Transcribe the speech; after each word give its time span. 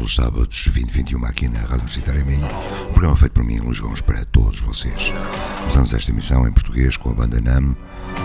Os 0.00 0.14
sábados 0.14 0.64
2021 0.64 1.24
aqui 1.24 1.48
na 1.48 1.60
Rádio 1.60 1.76
Universitária 1.76 2.24
Minha, 2.24 2.46
um 2.88 2.92
programa 2.92 3.16
feito 3.16 3.32
por 3.32 3.44
mim, 3.44 3.58
Luís 3.58 3.80
Gomes, 3.80 4.00
para 4.00 4.24
todos 4.26 4.60
vocês. 4.60 5.12
Começamos 5.60 5.92
esta 5.92 6.10
emissão 6.10 6.46
em 6.46 6.52
português 6.52 6.96
com 6.96 7.10
a 7.10 7.14
banda 7.14 7.40
NAM, 7.40 7.76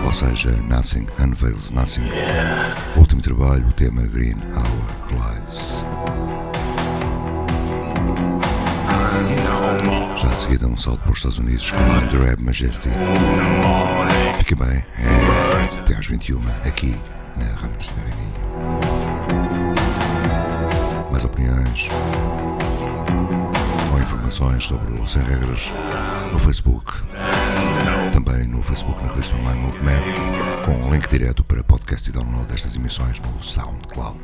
ou 0.04 0.12
seja, 0.12 0.50
Nothing 0.68 1.06
Unveils 1.18 1.70
Nothing. 1.70 2.02
O 2.96 3.00
último 3.00 3.20
trabalho, 3.20 3.66
o 3.66 3.72
tema 3.72 4.02
Green 4.02 4.36
Hour 4.54 5.08
Glides. 5.08 5.82
Já 10.16 10.28
de 10.28 10.40
seguida 10.40 10.66
um 10.66 10.76
salto 10.76 11.00
para 11.00 11.12
os 11.12 11.18
Estados 11.18 11.38
Unidos 11.38 11.70
com 11.70 12.18
Rap 12.18 12.40
Majesty. 12.40 12.88
Fique 14.38 14.54
bem, 14.54 14.84
é 14.98 15.78
até 15.80 15.94
às 15.94 16.06
21 16.06 16.40
aqui 16.64 16.96
na 17.36 17.46
Rádio 17.46 17.68
Universitária 17.68 18.14
Minha 18.16 18.99
mais 21.10 21.24
opiniões 21.24 21.88
ou 23.92 24.00
informações 24.00 24.64
sobre 24.64 24.92
o 25.00 25.06
Sem 25.06 25.22
Regras 25.22 25.70
no 26.32 26.38
Facebook. 26.38 26.92
Também 28.12 28.46
no 28.46 28.62
Facebook 28.62 29.02
na 29.02 29.10
revista 29.10 29.36
Online 29.36 29.60
Movement, 29.60 30.02
com 30.64 30.86
um 30.86 30.92
link 30.92 31.08
direto 31.08 31.42
para 31.44 31.62
podcast 31.64 32.08
e 32.08 32.12
download 32.12 32.46
destas 32.46 32.74
emissões 32.76 33.18
no 33.20 33.42
SoundCloud. 33.42 34.20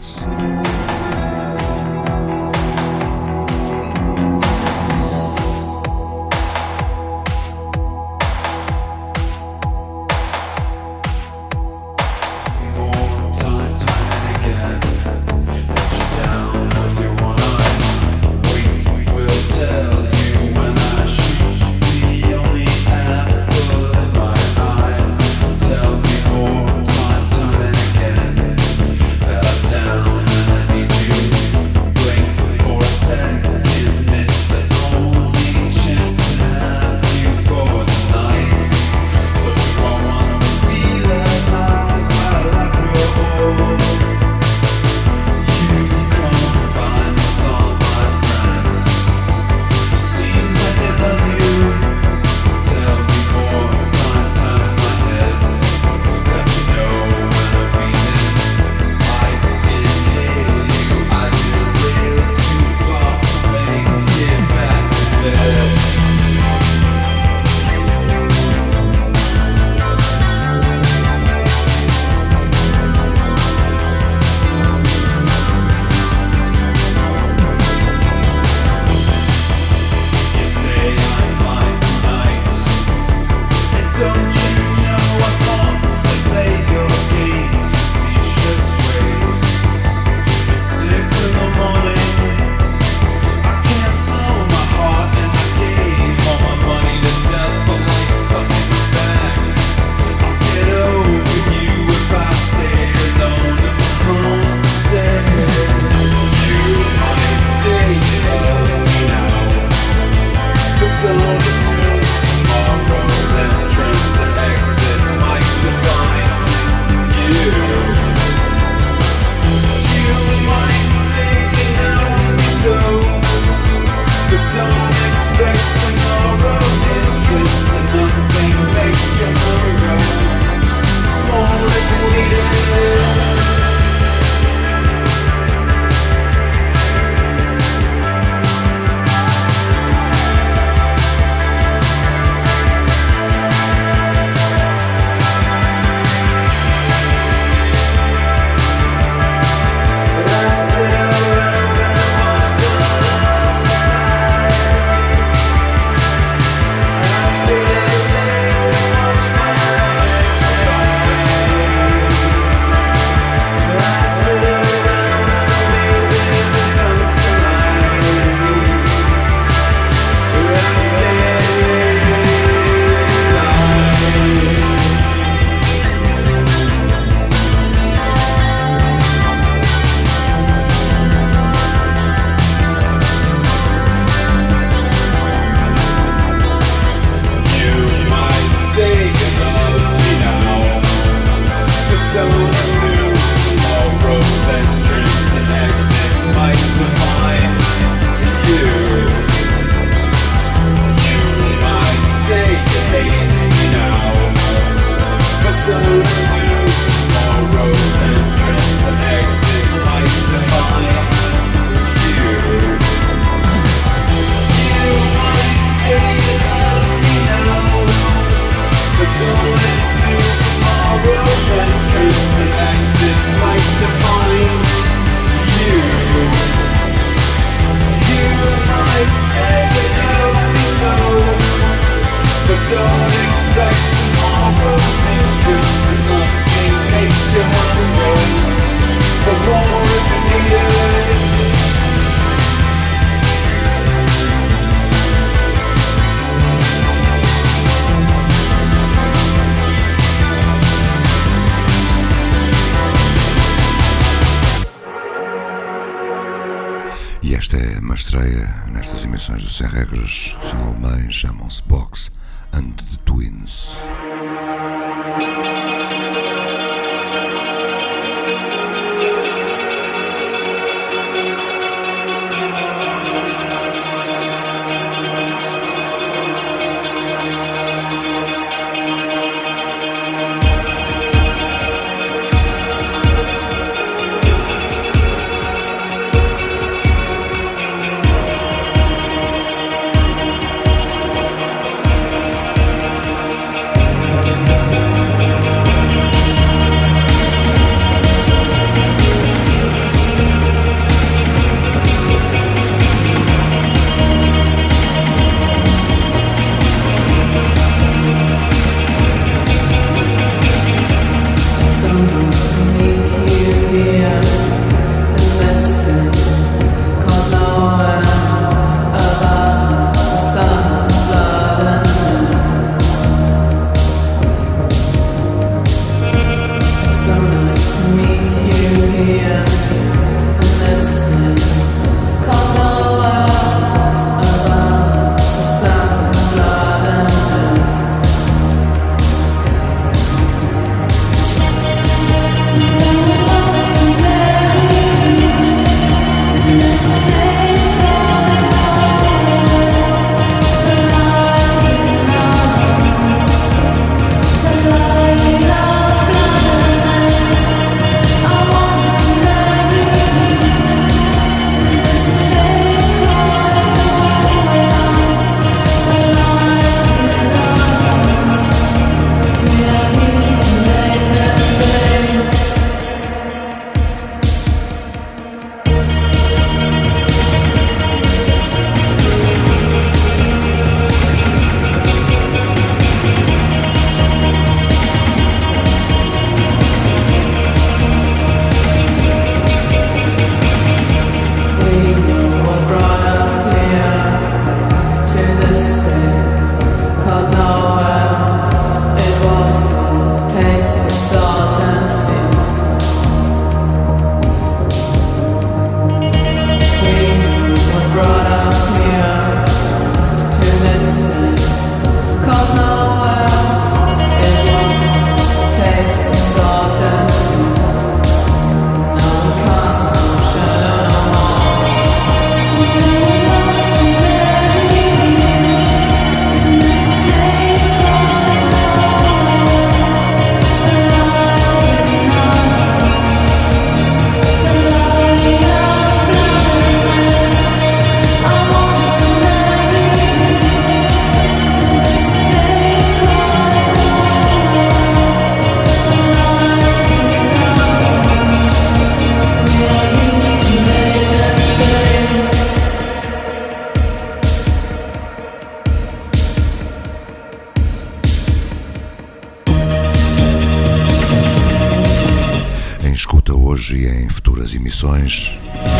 Sem 259.56 259.66
regras, 259.68 260.36
são 260.42 260.62
alemães, 260.64 261.14
chamam-se 261.14 261.62
Box 261.62 262.10
and 262.52 262.74
the 262.76 262.98
Twins. 263.06 263.80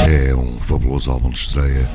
É 0.09 0.35
um 0.35 0.59
fabuloso 0.61 1.11
álbum 1.11 1.31
de 1.31 1.39
estreia, 1.39 1.89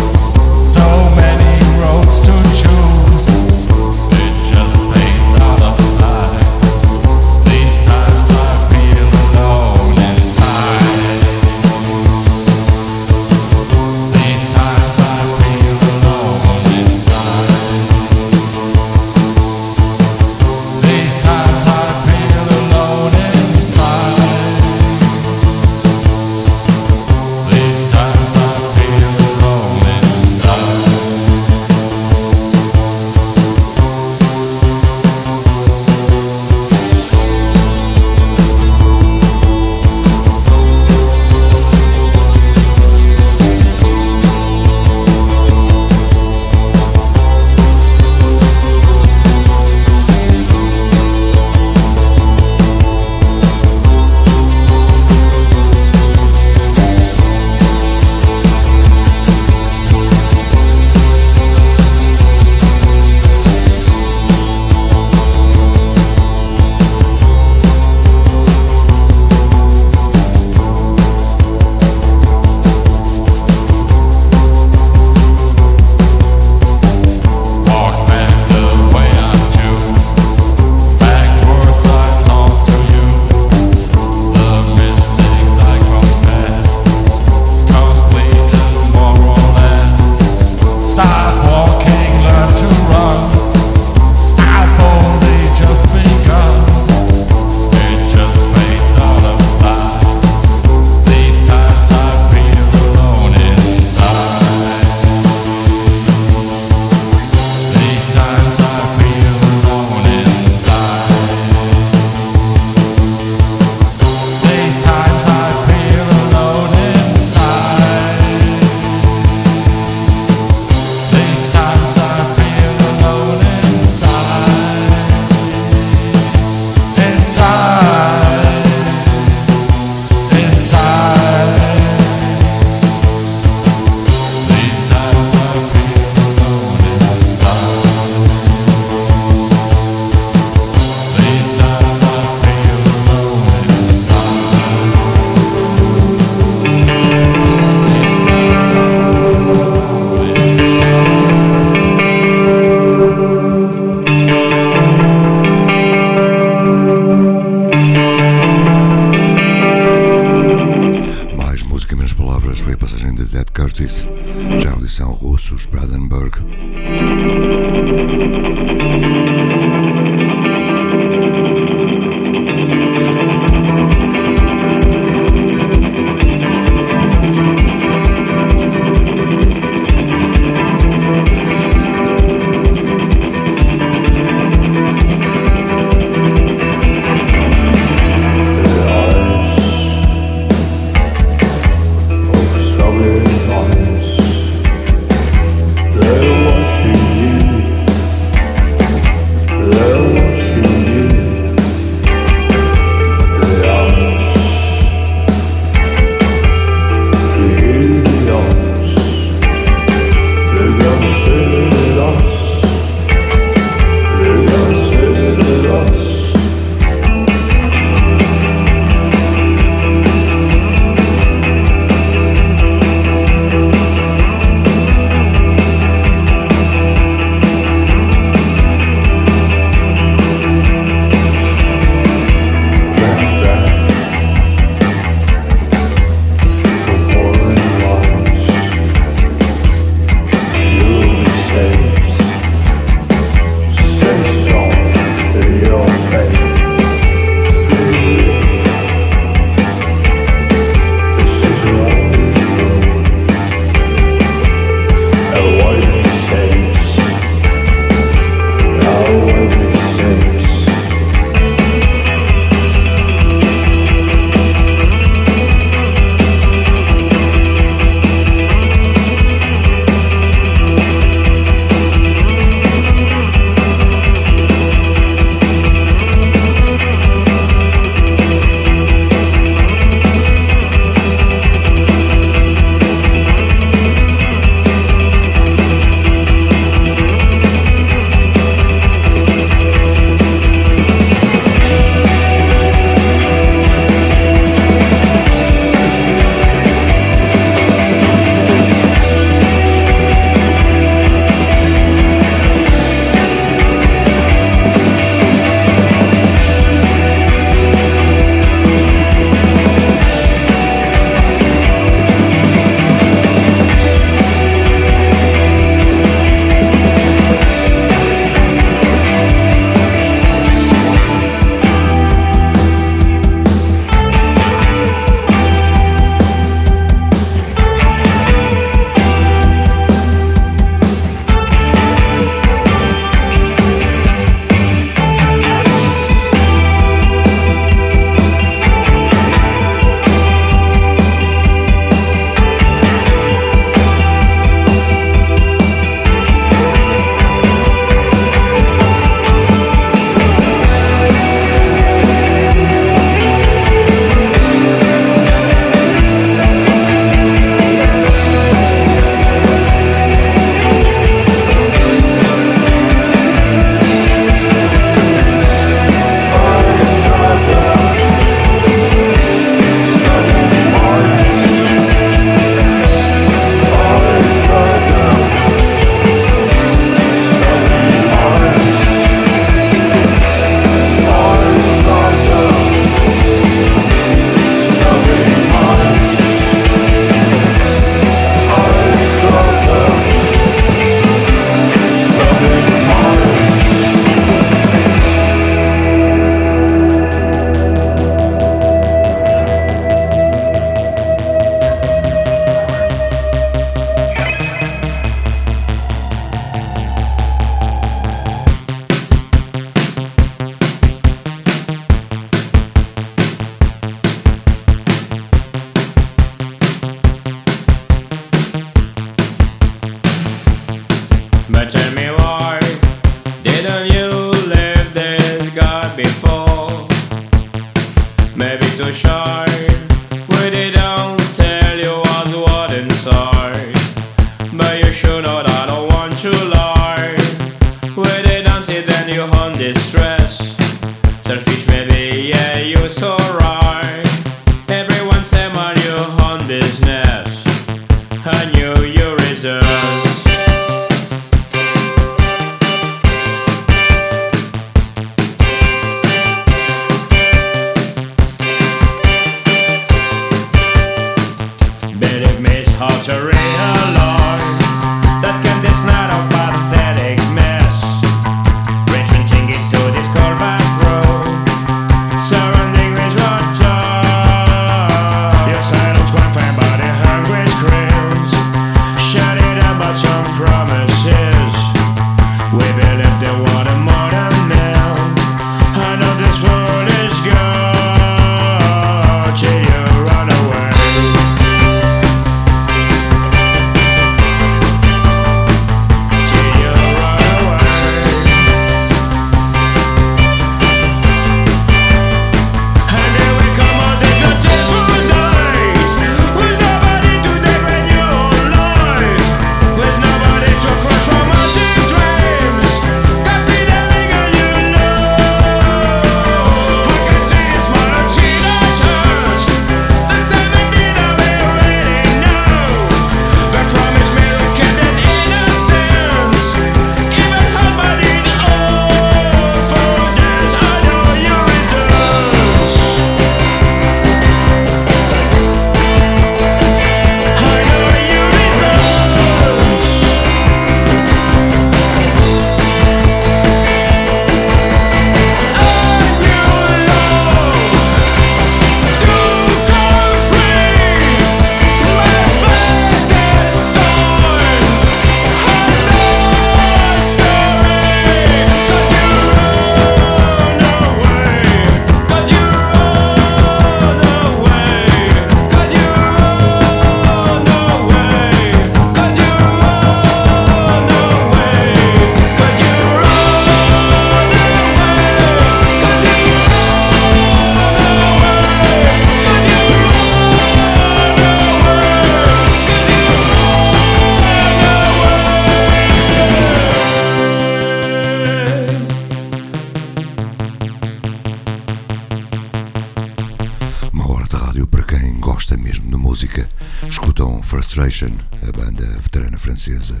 a 597.84 598.50
banda 598.50 598.86
veterana 599.02 599.36
francesa. 599.36 600.00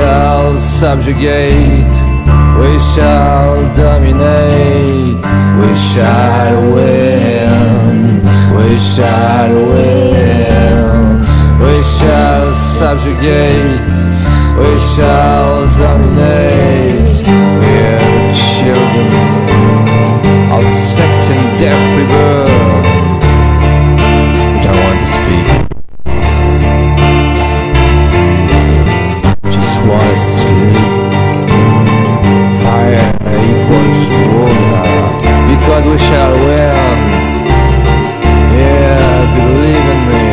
Shall 0.00 0.56
subjugate. 0.58 1.96
We 2.58 2.78
shall 2.78 3.74
dominate. 3.74 5.20
We 5.60 5.74
shall 5.76 6.72
win. 6.74 7.40
We 8.56 8.76
shall 8.76 9.52
win, 9.70 11.20
we 11.60 11.74
shall 11.74 12.44
subjugate, 12.44 13.94
we 14.60 14.72
shall 14.80 15.66
dominate. 15.76 17.26
We're 17.58 18.32
children 18.32 19.10
of 20.52 20.70
sect 20.70 21.30
and 21.34 21.58
death 21.58 21.98
rebirth. 21.98 23.09
Because 35.80 35.92
we 35.92 35.98
shall 35.98 36.32
win. 36.32 37.00
Yeah, 38.58 39.20
believe 39.36 39.88
in 39.94 40.00
me. 40.10 40.28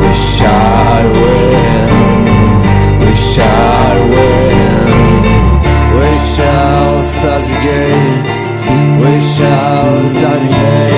We 0.00 0.12
shall 0.14 1.04
win, 1.12 1.88
we 3.00 3.14
shall 3.14 3.98
win, 4.10 5.22
we 5.96 6.10
shall 6.14 7.02
subjugate, 7.02 8.38
we 9.00 9.20
shall 9.20 10.20
dominate. 10.20 10.89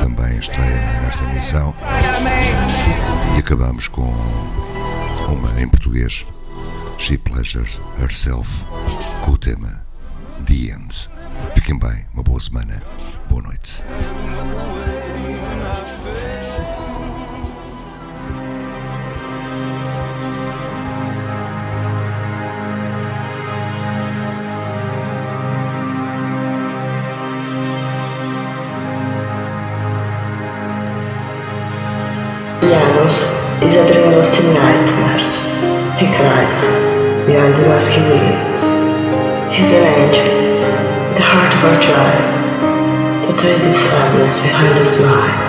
Também 0.00 0.38
estreia 0.38 1.00
nesta 1.00 1.24
emissão. 1.24 1.74
E 3.34 3.38
acabamos 3.38 3.88
com 3.88 4.12
uma 5.28 5.60
em 5.60 5.66
português, 5.68 6.26
She 6.98 7.16
Pleasures 7.16 7.80
Herself, 8.00 8.50
com 9.24 9.32
o 9.32 9.38
tema 9.38 9.82
The 10.46 10.74
End. 10.74 11.10
Fiquem 11.54 11.78
bem, 11.78 12.04
uma 12.12 12.22
boa 12.22 12.40
semana, 12.40 12.82
boa 13.30 13.42
noite. 13.42 13.82
Lost 34.24 34.40
in 34.40 34.54
nightmares. 34.54 35.44
He 36.00 36.06
cries 36.16 36.64
behind 37.26 37.54
the 37.54 37.68
musky 37.68 38.00
leaves. 38.00 38.62
He's 39.52 39.72
an 39.72 39.84
angel, 39.84 40.28
the 41.14 41.20
heart 41.20 41.52
of 41.52 41.64
our 41.68 41.80
child. 41.82 42.24
to 43.26 43.32
hide 43.32 43.60
the 43.60 43.72
sadness 43.72 44.40
behind 44.40 44.78
a 44.78 44.86
smile. 44.86 45.43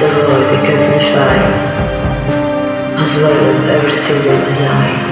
the 0.00 0.06
world 0.06 0.50
we 0.50 0.56
can 0.66 0.80
find, 1.12 1.52
as 3.02 3.16
well 3.16 3.32
as 3.32 3.68
every 3.68 3.92
single 3.94 4.38
design. 4.46 5.09